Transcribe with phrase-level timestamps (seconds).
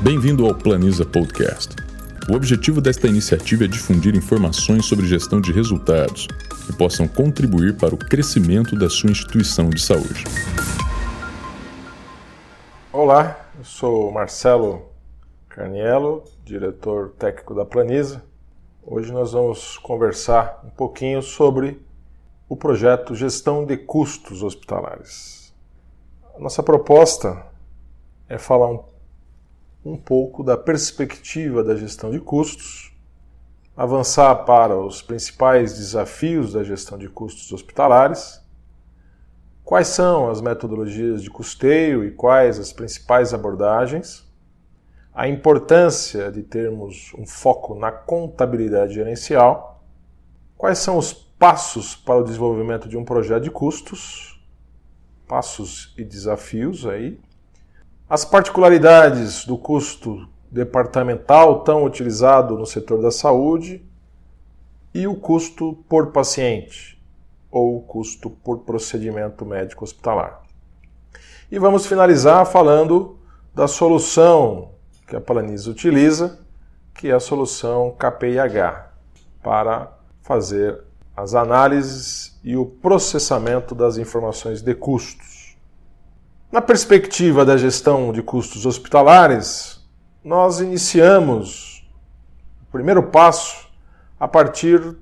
[0.00, 1.74] Bem-vindo ao Planiza Podcast.
[2.30, 6.28] O objetivo desta iniciativa é difundir informações sobre gestão de resultados
[6.66, 10.22] que possam contribuir para o crescimento da sua instituição de saúde.
[12.92, 14.82] Olá, eu sou Marcelo
[15.48, 18.22] Carniello, diretor técnico da Planiza.
[18.86, 21.82] Hoje nós vamos conversar um pouquinho sobre
[22.48, 25.52] o projeto Gestão de Custos Hospitalares.
[26.38, 27.44] Nossa proposta
[28.28, 28.84] é falar um,
[29.88, 32.92] um pouco da perspectiva da gestão de custos,
[33.74, 38.42] avançar para os principais desafios da gestão de custos hospitalares,
[39.64, 44.26] quais são as metodologias de custeio e quais as principais abordagens,
[45.14, 49.82] a importância de termos um foco na contabilidade gerencial,
[50.56, 54.44] quais são os passos para o desenvolvimento de um projeto de custos,
[55.26, 57.18] passos e desafios aí,
[58.08, 63.84] as particularidades do custo departamental tão utilizado no setor da saúde
[64.94, 66.98] e o custo por paciente
[67.50, 70.42] ou custo por procedimento médico hospitalar.
[71.50, 73.18] E vamos finalizar falando
[73.54, 74.70] da solução
[75.06, 76.38] que a Planisa utiliza,
[76.94, 78.90] que é a solução KPIH,
[79.42, 80.82] para fazer
[81.16, 85.37] as análises e o processamento das informações de custos.
[86.50, 89.86] Na perspectiva da gestão de custos hospitalares,
[90.24, 91.86] nós iniciamos
[92.62, 93.68] o primeiro passo
[94.18, 94.96] a partir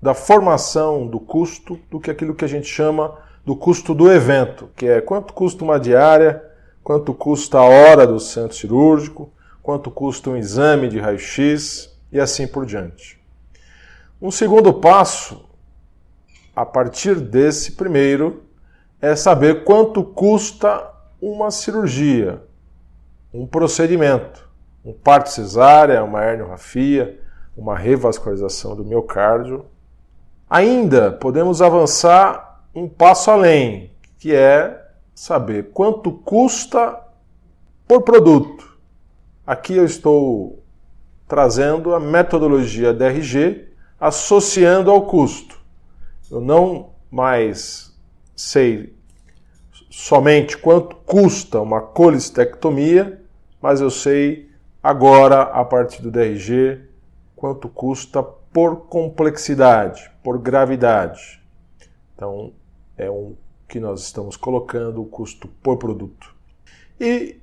[0.00, 4.70] da formação do custo do que aquilo que a gente chama do custo do evento,
[4.74, 6.42] que é quanto custa uma diária,
[6.82, 9.30] quanto custa a hora do centro cirúrgico,
[9.62, 13.20] quanto custa um exame de raio-x e assim por diante.
[14.22, 15.44] Um segundo passo,
[16.56, 18.44] a partir desse primeiro,
[19.02, 20.88] é saber quanto custa
[21.20, 22.40] uma cirurgia,
[23.34, 24.48] um procedimento,
[24.84, 27.20] um parto cesárea, uma herniorrafia,
[27.56, 29.66] uma revascularização do miocárdio.
[30.48, 37.00] Ainda podemos avançar um passo além, que é saber quanto custa
[37.88, 38.78] por produto.
[39.44, 40.62] Aqui eu estou
[41.26, 45.60] trazendo a metodologia DRG associando ao custo.
[46.30, 47.91] Eu não mais
[48.42, 48.92] sei
[49.88, 53.22] somente quanto custa uma colistectomia,
[53.60, 54.50] mas eu sei
[54.82, 56.80] agora, a partir do DRG,
[57.36, 61.40] quanto custa por complexidade, por gravidade.
[62.14, 62.52] Então,
[62.98, 63.36] é um
[63.68, 66.34] que nós estamos colocando o custo por produto.
[67.00, 67.40] E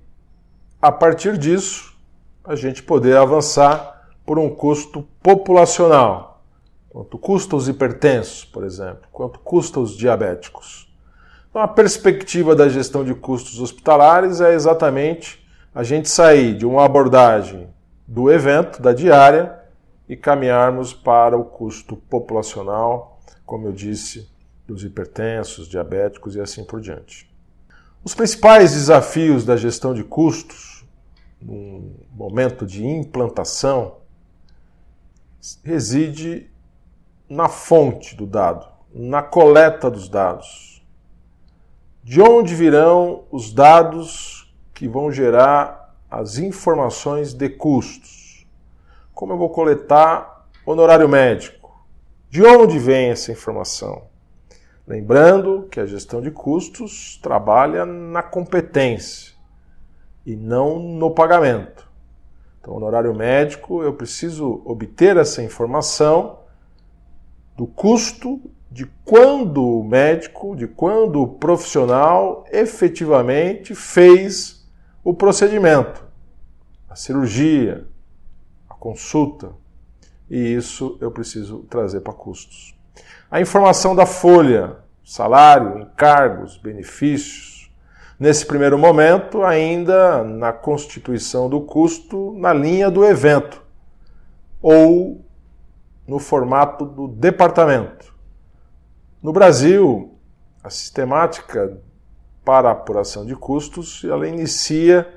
[0.82, 1.98] a partir disso,
[2.44, 6.30] a gente poder avançar por um custo populacional,
[6.90, 9.04] Quanto custa os hipertensos, por exemplo?
[9.12, 10.89] Quanto custa os diabéticos?
[11.50, 15.44] Então, a perspectiva da gestão de custos hospitalares é exatamente
[15.74, 17.70] a gente sair de uma abordagem
[18.08, 19.60] do evento, da diária,
[20.08, 24.28] e caminharmos para o custo populacional, como eu disse,
[24.68, 27.30] dos hipertensos, diabéticos e assim por diante.
[28.04, 30.84] Os principais desafios da gestão de custos,
[31.40, 33.98] num momento de implantação,
[35.64, 36.50] reside
[37.30, 40.69] na fonte do dado, na coleta dos dados.
[42.04, 48.48] De onde virão os dados que vão gerar as informações de custos?
[49.14, 51.86] Como eu vou coletar honorário médico?
[52.30, 54.04] De onde vem essa informação?
[54.88, 59.34] Lembrando que a gestão de custos trabalha na competência
[60.26, 61.88] e não no pagamento.
[62.60, 66.40] Então, honorário médico, eu preciso obter essa informação
[67.56, 74.68] do custo de quando o médico, de quando o profissional efetivamente fez
[75.04, 76.06] o procedimento,
[76.88, 77.88] a cirurgia,
[78.70, 79.52] a consulta.
[80.30, 82.76] E isso eu preciso trazer para custos.
[83.32, 87.72] A informação da folha, salário, encargos, benefícios.
[88.20, 93.64] Nesse primeiro momento, ainda na constituição do custo na linha do evento
[94.62, 95.26] ou
[96.06, 98.14] no formato do departamento.
[99.22, 100.18] No Brasil,
[100.64, 101.78] a sistemática
[102.46, 105.08] para apuração de custos ela inicia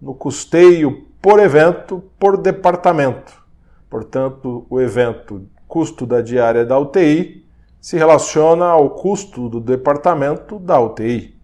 [0.00, 3.44] no custeio por evento por departamento.
[3.90, 7.46] Portanto, o evento custo da diária da UTI
[7.78, 11.38] se relaciona ao custo do departamento da UTI.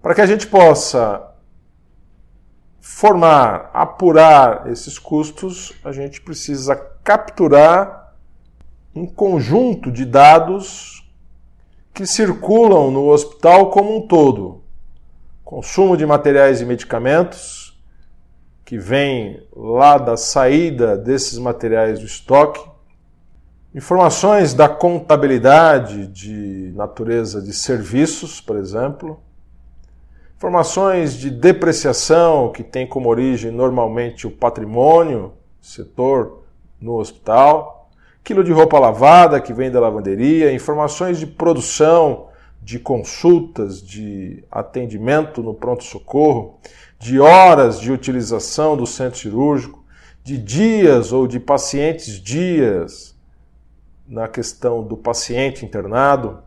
[0.00, 1.34] Para que a gente possa
[2.80, 8.14] formar, apurar esses custos, a gente precisa capturar
[8.94, 11.01] um conjunto de dados
[11.94, 14.62] que circulam no hospital como um todo.
[15.44, 17.78] Consumo de materiais e medicamentos,
[18.64, 22.66] que vem lá da saída desses materiais do estoque,
[23.74, 29.20] informações da contabilidade de natureza de serviços, por exemplo,
[30.36, 36.42] informações de depreciação que tem como origem normalmente o patrimônio, setor
[36.80, 37.81] no hospital,
[38.24, 42.28] quilo de roupa lavada que vem da lavanderia, informações de produção,
[42.62, 46.58] de consultas, de atendimento no pronto-socorro,
[46.98, 49.84] de horas de utilização do centro cirúrgico,
[50.22, 53.16] de dias ou de pacientes dias
[54.06, 56.38] na questão do paciente internado,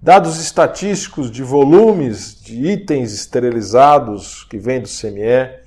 [0.00, 5.61] dados estatísticos de volumes de itens esterilizados que vêm do CME,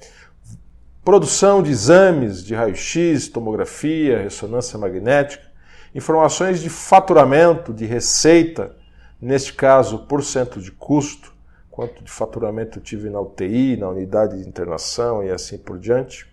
[1.05, 5.45] produção de exames de raio-x, tomografia, ressonância magnética,
[5.93, 8.75] informações de faturamento, de receita,
[9.21, 11.31] neste caso por cento de custo,
[11.69, 16.27] quanto de faturamento eu tive na UTI, na unidade de internação e assim por diante.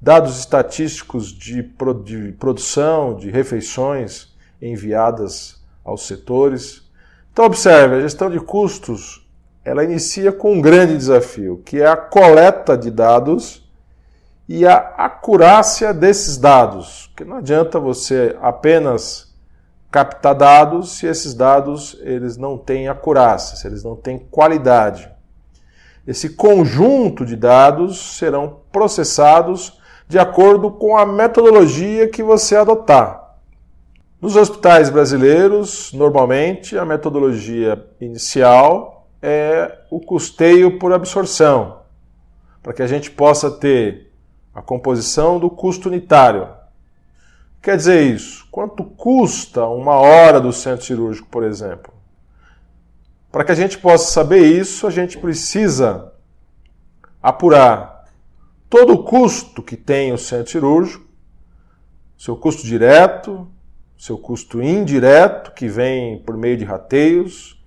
[0.00, 1.62] Dados estatísticos de,
[2.04, 6.82] de produção, de refeições enviadas aos setores.
[7.32, 9.24] Então, observe, a gestão de custos
[9.64, 13.63] ela inicia com um grande desafio, que é a coleta de dados
[14.48, 17.08] e a acurácia desses dados.
[17.08, 19.34] Porque não adianta você apenas
[19.90, 25.08] captar dados se esses dados eles não têm acurácia, se eles não têm qualidade.
[26.06, 33.36] Esse conjunto de dados serão processados de acordo com a metodologia que você adotar.
[34.20, 41.80] Nos hospitais brasileiros, normalmente a metodologia inicial é o custeio por absorção,
[42.62, 44.13] para que a gente possa ter
[44.54, 46.48] a composição do custo unitário,
[47.64, 48.46] Quer dizer isso?
[48.50, 51.94] Quanto custa uma hora do centro cirúrgico, por exemplo?
[53.32, 56.12] Para que a gente possa saber isso, a gente precisa
[57.22, 58.04] apurar
[58.68, 61.06] todo o custo que tem o centro cirúrgico,
[62.18, 63.48] seu custo direto,
[63.96, 67.58] seu custo indireto, que vem por meio de rateios.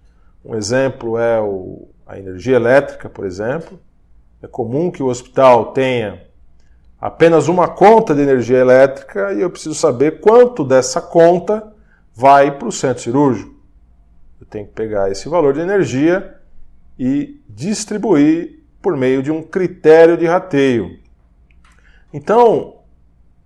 [0.45, 3.80] Um exemplo é o, a energia elétrica, por exemplo.
[4.44, 6.27] É comum que o hospital tenha
[7.00, 11.74] apenas uma conta de energia elétrica e eu preciso saber quanto dessa conta
[12.14, 13.56] vai para o centro cirúrgico.
[14.40, 16.36] Eu tenho que pegar esse valor de energia
[16.98, 21.00] e distribuir por meio de um critério de rateio.
[22.14, 22.78] Então,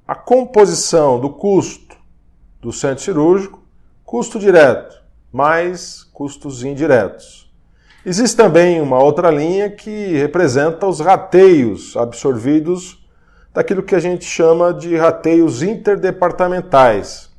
[0.08, 1.98] a composição do custo
[2.62, 3.64] do centro cirúrgico,
[4.06, 5.02] custo direto
[5.32, 7.50] mais custos indiretos.
[8.06, 13.01] Existe também uma outra linha que representa os rateios absorvidos
[13.54, 17.30] daquilo que a gente chama de rateios interdepartamentais,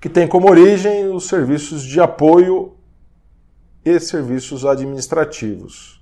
[0.00, 2.74] que tem como origem os serviços de apoio
[3.84, 5.98] e serviços administrativos.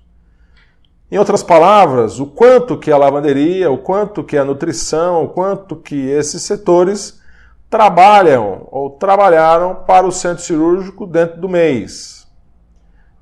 [1.09, 5.75] Em outras palavras, o quanto que a lavanderia, o quanto que a nutrição, o quanto
[5.77, 7.21] que esses setores
[7.69, 12.27] trabalham ou trabalharam para o centro cirúrgico dentro do mês.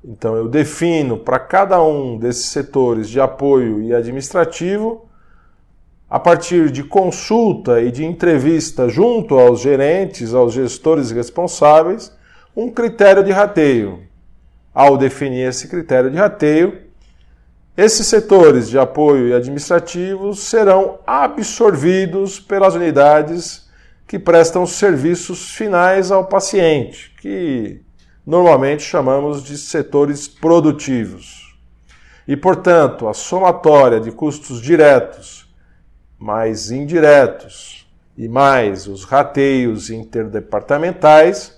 [0.04, 5.05] Então eu defino para cada um desses setores de apoio e administrativo
[6.08, 12.12] a partir de consulta e de entrevista junto aos gerentes, aos gestores responsáveis,
[12.56, 14.04] um critério de rateio.
[14.72, 16.80] Ao definir esse critério de rateio,
[17.76, 23.68] esses setores de apoio e administrativos serão absorvidos pelas unidades
[24.06, 27.82] que prestam serviços finais ao paciente, que
[28.24, 31.56] normalmente chamamos de setores produtivos.
[32.28, 35.45] E, portanto, a somatória de custos diretos
[36.18, 41.56] mais indiretos e mais os rateios interdepartamentais,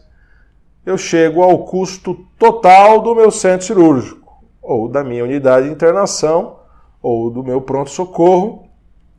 [0.84, 6.58] eu chego ao custo total do meu centro cirúrgico, ou da minha unidade de internação,
[7.00, 8.68] ou do meu pronto-socorro,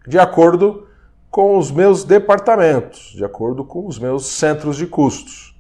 [0.08, 0.88] de acordo
[1.30, 5.56] com os meus departamentos, de acordo com os meus centros de custos.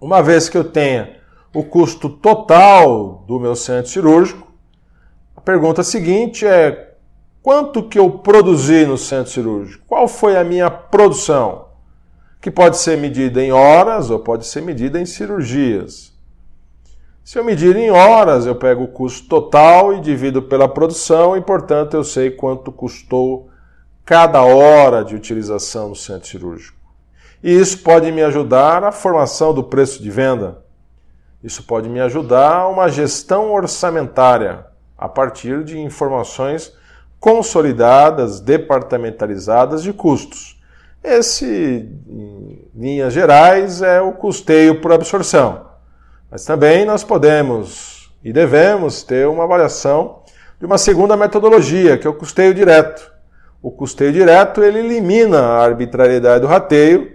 [0.00, 1.20] Uma vez que eu tenha
[1.54, 4.50] o custo total do meu centro cirúrgico,
[5.36, 6.91] a pergunta seguinte é
[7.42, 9.84] Quanto que eu produzi no centro cirúrgico?
[9.88, 11.66] Qual foi a minha produção?
[12.40, 16.12] Que pode ser medida em horas ou pode ser medida em cirurgias.
[17.24, 21.40] Se eu medir em horas, eu pego o custo total e divido pela produção e,
[21.40, 23.48] portanto, eu sei quanto custou
[24.04, 26.78] cada hora de utilização no centro cirúrgico.
[27.42, 30.62] E isso pode me ajudar na formação do preço de venda.
[31.42, 34.64] Isso pode me ajudar a uma gestão orçamentária
[34.96, 36.72] a partir de informações
[37.22, 40.60] consolidadas, departamentalizadas de custos.
[41.04, 45.68] Esse, em linhas gerais, é o custeio por absorção.
[46.28, 50.22] Mas também nós podemos e devemos ter uma avaliação
[50.58, 53.08] de uma segunda metodologia, que é o custeio direto.
[53.62, 57.08] O custeio direto ele elimina a arbitrariedade do rateio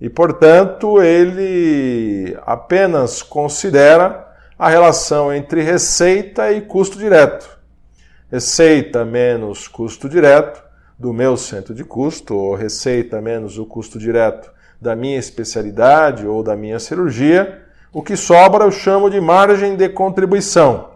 [0.00, 4.26] e, portanto, ele apenas considera
[4.58, 7.55] a relação entre receita e custo direto.
[8.36, 10.62] Receita menos custo direto
[10.98, 16.42] do meu centro de custo, ou receita menos o custo direto da minha especialidade ou
[16.42, 20.90] da minha cirurgia, o que sobra eu chamo de margem de contribuição.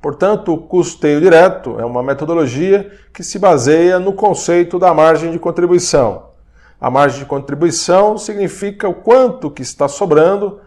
[0.00, 5.40] Portanto, o custeio direto é uma metodologia que se baseia no conceito da margem de
[5.40, 6.28] contribuição.
[6.80, 10.60] A margem de contribuição significa o quanto que está sobrando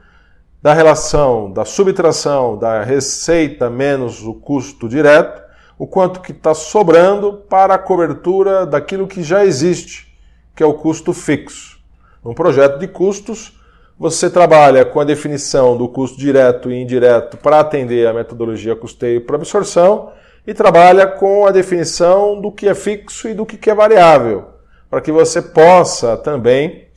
[0.62, 5.48] da relação da subtração da receita menos o custo direto,
[5.79, 10.13] o quanto que está sobrando para a cobertura daquilo que já existe,
[10.53, 11.79] que é o custo fixo.
[12.21, 13.57] Num projeto de custos,
[13.98, 19.21] você trabalha com a definição do custo direto e indireto para atender a metodologia custeio
[19.21, 20.12] para absorção
[20.45, 24.48] e trabalha com a definição do que é fixo e do que é variável,
[24.89, 26.89] para que você possa também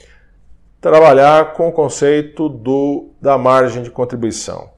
[0.80, 4.71] trabalhar com o conceito do, da margem de contribuição.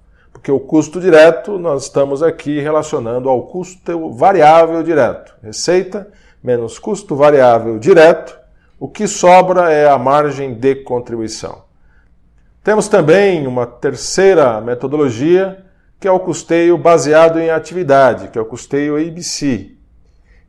[0.45, 5.35] Porque o custo direto nós estamos aqui relacionando ao custo variável direto.
[5.43, 6.07] Receita
[6.43, 8.39] menos custo variável direto,
[8.79, 11.65] o que sobra é a margem de contribuição.
[12.63, 15.65] Temos também uma terceira metodologia,
[15.99, 19.71] que é o custeio baseado em atividade, que é o custeio ABC.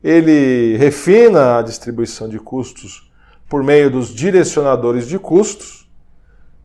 [0.04, 3.10] Ele refina a distribuição de custos
[3.48, 5.86] por meio dos direcionadores de custos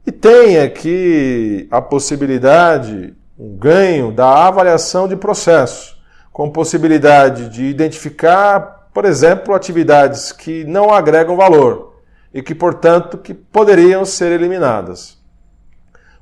[0.06, 5.98] e tem aqui a possibilidade, um ganho da avaliação de processo,
[6.32, 11.96] com possibilidade de identificar, por exemplo, atividades que não agregam valor
[12.32, 15.18] e que, portanto, que poderiam ser eliminadas.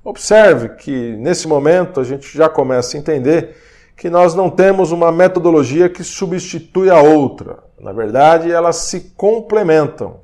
[0.01, 3.53] Observe que nesse momento a gente já começa a entender
[3.97, 7.57] que nós não temos uma metodologia que substitui a outra.
[7.77, 10.21] Na verdade, elas se complementam.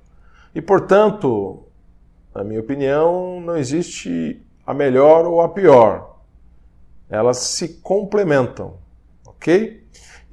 [0.55, 1.65] E, portanto,
[2.33, 6.14] na minha opinião, não existe a melhor ou a pior.
[7.09, 8.75] Elas se complementam,
[9.25, 9.83] ok?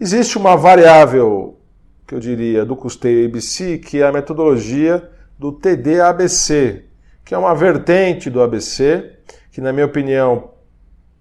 [0.01, 1.59] Existe uma variável,
[2.07, 6.85] que eu diria, do custeio ABC, que é a metodologia do TD-ABC,
[7.25, 9.13] que é uma vertente do ABC,
[9.51, 10.51] que, na minha opinião,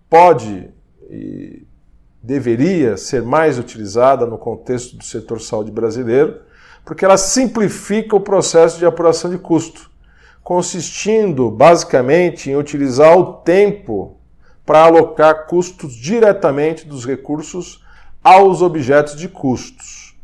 [0.10, 0.70] pode
[1.10, 1.65] e
[2.24, 6.39] deveria ser mais utilizada no contexto do setor saúde brasileiro,
[6.86, 9.89] porque ela simplifica o processo de apuração de custo,
[10.43, 14.17] consistindo basicamente em utilizar o tempo
[14.65, 17.84] para alocar custos diretamente dos recursos
[18.24, 20.15] aos objetos de custos.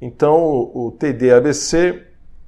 [0.00, 2.02] Então, o TD-ABC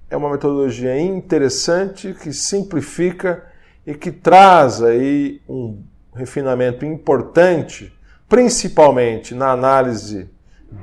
[0.09, 3.45] é uma metodologia interessante que simplifica
[3.87, 5.83] e que traz aí um
[6.15, 7.93] refinamento importante,
[8.29, 10.31] principalmente na análise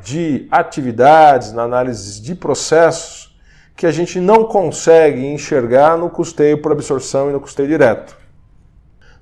[0.03, 3.36] de atividades, na análise de processos,
[3.75, 8.18] que a gente não consegue enxergar no custeio por absorção e no custeio direto.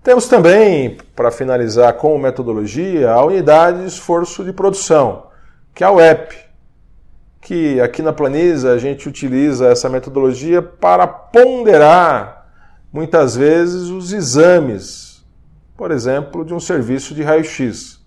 [0.03, 5.27] Temos também, para finalizar com metodologia, a unidade de esforço de produção,
[5.73, 6.35] que é a UEP,
[7.41, 12.47] que aqui na Planisa a gente utiliza essa metodologia para ponderar
[12.91, 15.25] muitas vezes os exames,
[15.75, 18.01] por exemplo, de um serviço de raio-x.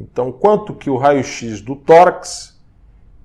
[0.00, 2.58] Então, quanto que o raio-x do tórax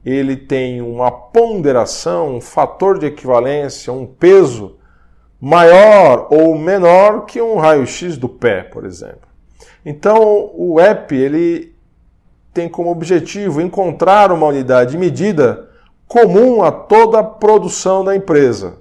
[0.05, 4.77] ele tem uma ponderação, um fator de equivalência, um peso
[5.45, 9.27] maior ou menor que um raio-x do pé, por exemplo.
[9.85, 11.75] Então, o EP ele
[12.53, 15.67] tem como objetivo encontrar uma unidade de medida
[16.07, 18.77] comum a toda a produção da empresa.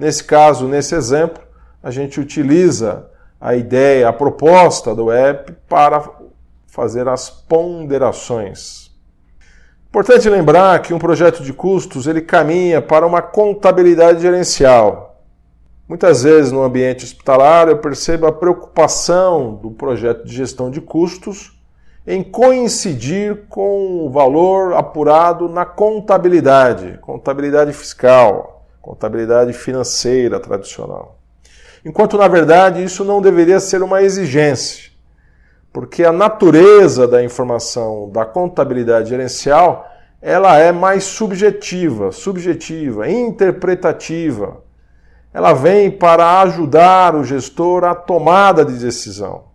[0.00, 1.42] Nesse caso, nesse exemplo,
[1.82, 6.02] a gente utiliza a ideia, a proposta do EP para
[6.66, 8.90] fazer as ponderações.
[9.90, 15.05] Importante lembrar que um projeto de custos ele caminha para uma contabilidade gerencial.
[15.88, 21.56] Muitas vezes no ambiente hospitalar eu percebo a preocupação do projeto de gestão de custos
[22.06, 31.18] em coincidir com o valor apurado na contabilidade, contabilidade fiscal, contabilidade financeira tradicional.
[31.84, 34.96] Enquanto na verdade isso não deveria ser uma exigência
[35.76, 39.86] porque a natureza da informação da contabilidade gerencial
[40.22, 44.62] ela é mais subjetiva, subjetiva, interpretativa.
[45.36, 49.48] Ela vem para ajudar o gestor à tomada de decisão.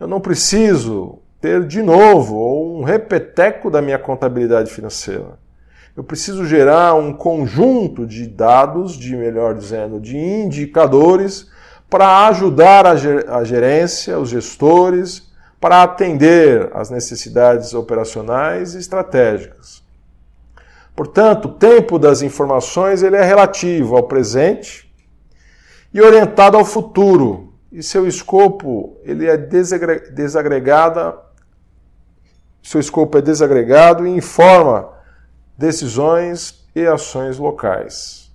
[0.00, 5.38] Eu não preciso ter de novo um repeteco da minha contabilidade financeira.
[5.96, 11.48] Eu preciso gerar um conjunto de dados, de melhor dizendo, de indicadores
[11.88, 15.30] para ajudar a gerência, os gestores,
[15.60, 19.80] para atender às necessidades operacionais e estratégicas.
[20.96, 24.83] Portanto, o tempo das informações ele é relativo ao presente
[25.94, 31.18] e orientado ao futuro, e seu escopo ele é desagregado,
[32.62, 34.90] seu escopo é desagregado e informa
[35.56, 38.30] decisões e ações locais.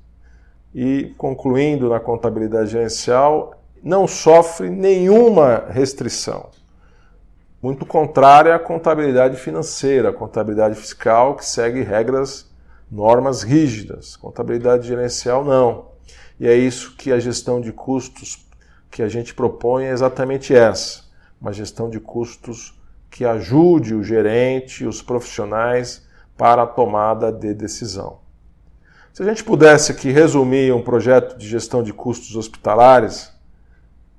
[0.73, 6.49] E concluindo na contabilidade gerencial, não sofre nenhuma restrição
[7.61, 12.49] muito contrária à contabilidade financeira, contabilidade fiscal, que segue regras,
[12.89, 14.15] normas rígidas.
[14.15, 15.88] Contabilidade gerencial, não.
[16.39, 18.47] E é isso que a gestão de custos
[18.89, 21.03] que a gente propõe é exatamente essa:
[21.41, 22.79] uma gestão de custos
[23.09, 28.19] que ajude o gerente e os profissionais para a tomada de decisão.
[29.11, 33.33] Se a gente pudesse aqui resumir um projeto de gestão de custos hospitalares,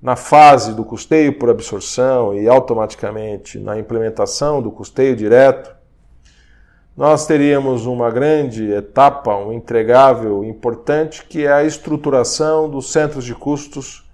[0.03, 5.75] na fase do custeio por absorção e automaticamente na implementação do custeio direto,
[7.01, 13.35] nós teríamos uma grande etapa, um entregável importante, que é a estruturação dos centros de
[13.35, 14.07] custos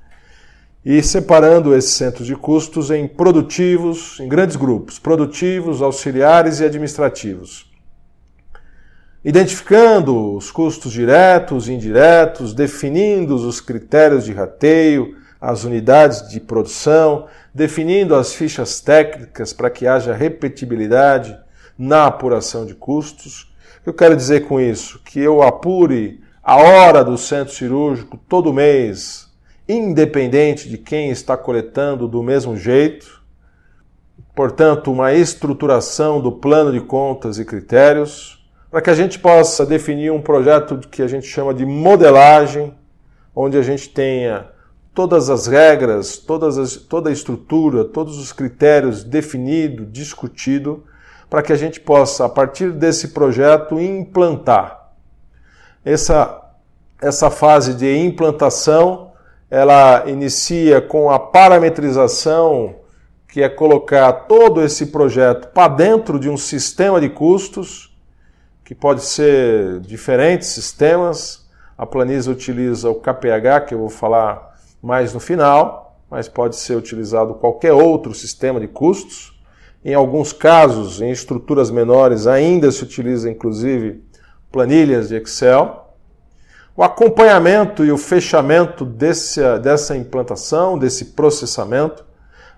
[0.84, 7.68] e separando esses centros de custos em produtivos, em grandes grupos, produtivos, auxiliares e administrativos.
[9.24, 17.26] Identificando os custos diretos e indiretos, definindo os critérios de rateio, as unidades de produção,
[17.52, 21.36] definindo as fichas técnicas para que haja repetibilidade
[21.78, 23.52] na apuração de custos.
[23.84, 29.28] Eu quero dizer com isso que eu apure a hora do centro cirúrgico todo mês,
[29.68, 33.22] independente de quem está coletando do mesmo jeito.
[34.34, 40.12] Portanto, uma estruturação do plano de contas e critérios, para que a gente possa definir
[40.12, 42.74] um projeto que a gente chama de modelagem,
[43.34, 44.48] onde a gente tenha
[44.94, 50.84] todas as regras, todas as, toda a estrutura, todos os critérios definido, discutido,
[51.28, 54.90] para que a gente possa, a partir desse projeto, implantar.
[55.84, 56.42] Essa,
[57.00, 59.12] essa fase de implantação,
[59.50, 62.76] ela inicia com a parametrização,
[63.28, 67.94] que é colocar todo esse projeto para dentro de um sistema de custos,
[68.64, 71.46] que pode ser diferentes sistemas.
[71.76, 76.76] A Planisa utiliza o KPH, que eu vou falar mais no final, mas pode ser
[76.76, 79.35] utilizado qualquer outro sistema de custos.
[79.86, 84.02] Em alguns casos, em estruturas menores, ainda se utiliza inclusive
[84.50, 85.94] planilhas de Excel.
[86.76, 92.04] O acompanhamento e o fechamento desse, dessa implantação, desse processamento,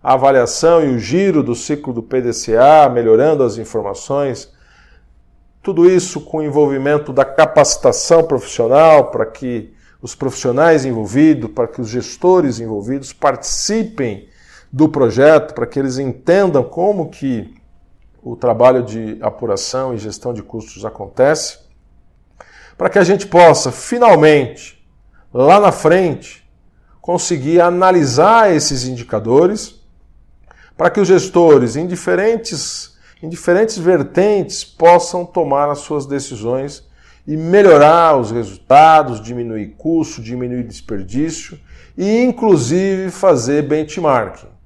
[0.03, 4.51] a avaliação e o giro do ciclo do PDCA, melhorando as informações,
[5.63, 11.83] tudo isso com o envolvimento da capacitação profissional para que os profissionais envolvidos, para que
[11.83, 14.31] os gestores envolvidos participem
[14.73, 17.55] do projeto, para que eles entendam como que
[18.23, 21.59] o trabalho de apuração e gestão de custos acontece,
[22.77, 24.85] para que a gente possa finalmente,
[25.33, 26.47] lá na frente,
[27.01, 29.81] conseguir analisar esses indicadores,
[30.77, 36.87] para que os gestores em diferentes, em diferentes vertentes possam tomar as suas decisões
[37.27, 41.59] e melhorar os resultados, diminuir custo, diminuir desperdício
[41.97, 44.58] e, inclusive, fazer benchmarking.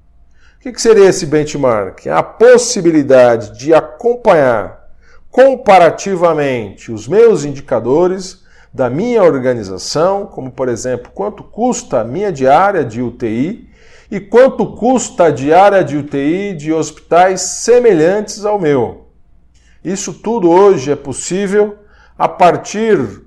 [0.65, 2.07] O que seria esse benchmarking?
[2.07, 4.87] A possibilidade de acompanhar
[5.29, 12.85] comparativamente os meus indicadores da minha organização, como por exemplo, quanto custa a minha diária
[12.85, 13.69] de UTI
[14.09, 19.07] e quanto custa a diária de UTI de hospitais semelhantes ao meu.
[19.83, 21.77] Isso tudo hoje é possível
[22.17, 23.25] a partir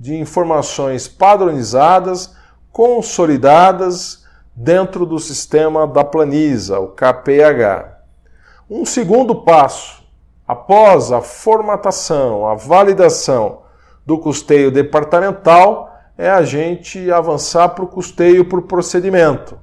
[0.00, 2.34] de informações padronizadas,
[2.72, 4.21] consolidadas
[4.54, 7.96] dentro do sistema da Planisa, o KPH.
[8.70, 10.02] Um segundo passo,
[10.46, 13.62] após a formatação, a validação
[14.04, 19.58] do custeio departamental, é a gente avançar para o custeio por procedimento,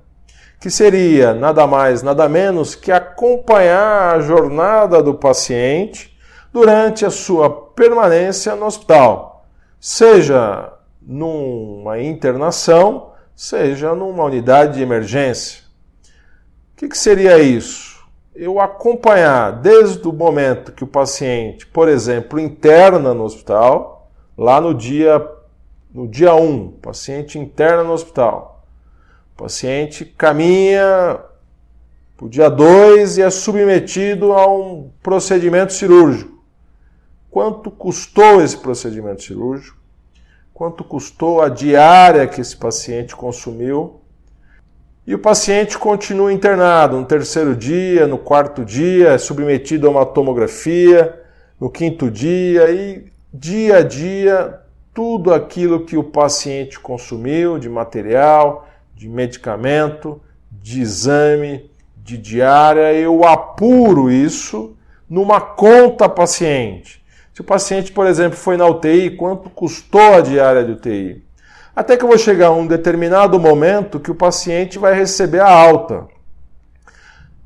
[0.59, 6.17] que seria nada mais, nada menos que acompanhar a jornada do paciente
[6.51, 9.45] durante a sua permanência no hospital,
[9.79, 13.08] seja numa internação,
[13.39, 15.61] seja numa unidade de emergência.
[16.73, 18.05] O que, que seria isso?
[18.35, 24.73] Eu acompanhar desde o momento que o paciente, por exemplo, interna no hospital, lá no
[24.73, 25.25] dia
[25.89, 28.65] no dia 1, um, paciente interna no hospital.
[29.33, 31.21] O paciente caminha
[32.17, 36.39] para o dia 2 e é submetido a um procedimento cirúrgico
[37.31, 39.78] quanto custou esse procedimento cirúrgico,
[40.59, 44.01] quanto custou a diária que esse paciente consumiu,
[45.07, 50.05] E o paciente continua internado no terceiro dia, no quarto dia, é submetido a uma
[50.05, 51.17] tomografia,
[51.59, 54.59] no quinto dia e dia a dia
[54.93, 63.23] tudo aquilo que o paciente consumiu de material, de medicamento, de exame, de diária, eu
[63.23, 64.75] apuro isso
[65.09, 66.98] numa conta paciente.
[67.39, 71.23] Se o paciente, por exemplo, foi na UTI, quanto custou a diária de UTI?
[71.73, 75.49] Até que eu vou chegar a um determinado momento que o paciente vai receber a
[75.49, 76.05] alta.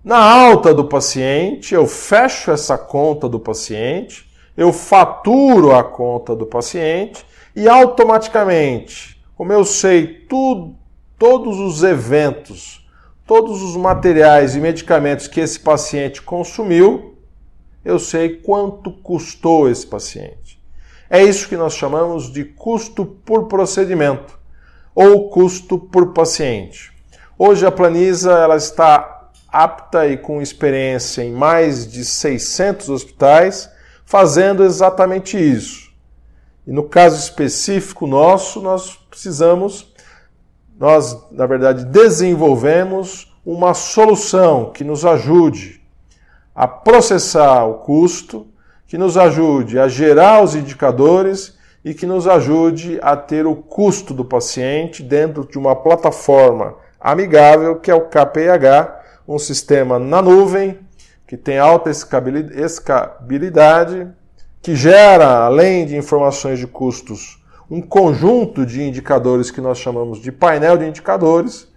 [0.04, 4.28] Na alta do paciente, eu fecho essa conta do paciente,
[4.58, 7.24] eu faturo a conta do paciente
[7.56, 10.76] e automaticamente, como eu sei tudo,
[11.20, 12.84] todos os eventos,
[13.28, 17.13] todos os materiais e medicamentos que esse paciente consumiu,
[17.84, 20.62] eu sei quanto custou esse paciente.
[21.10, 24.40] É isso que nós chamamos de custo por procedimento
[24.96, 26.92] ou custo por paciente.
[27.38, 33.70] Hoje a Planisa ela está apta e com experiência em mais de 600 hospitais
[34.06, 35.92] fazendo exatamente isso.
[36.66, 39.94] E no caso específico nosso, nós precisamos,
[40.80, 45.83] nós na verdade desenvolvemos uma solução que nos ajude
[46.56, 48.48] a processar o custo,
[48.88, 54.14] que nos ajude a gerar os indicadores e que nos ajude a ter o custo
[54.14, 60.80] do paciente dentro de uma plataforma amigável que é o KPH, um sistema na nuvem
[61.28, 64.08] que tem alta escabilidade,
[64.62, 70.32] que gera, além de informações de custos, um conjunto de indicadores que nós chamamos de
[70.32, 71.68] painel de indicadores,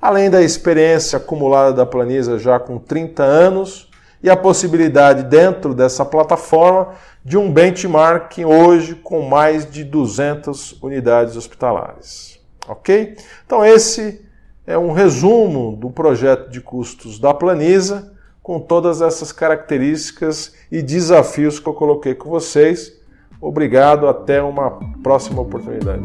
[0.00, 3.91] além da experiência acumulada da Planisa já com 30 anos
[4.22, 11.36] e a possibilidade dentro dessa plataforma de um benchmark hoje com mais de 200 unidades
[11.36, 12.38] hospitalares.
[12.68, 13.16] Ok?
[13.44, 14.24] Então, esse
[14.66, 21.58] é um resumo do projeto de custos da Planisa, com todas essas características e desafios
[21.58, 22.92] que eu coloquei com vocês.
[23.40, 26.02] Obrigado, até uma próxima oportunidade.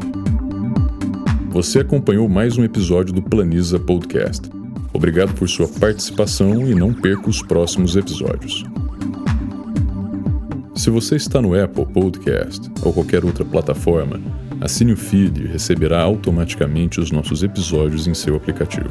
[1.50, 4.57] Você acompanhou mais um episódio do Planisa Podcast.
[4.98, 8.66] Obrigado por sua participação e não perca os próximos episódios.
[10.74, 14.20] Se você está no Apple Podcast ou qualquer outra plataforma,
[14.60, 18.90] assine o feed e receberá automaticamente os nossos episódios em seu aplicativo.